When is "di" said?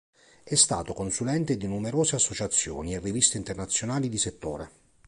1.57-1.67, 4.09-4.17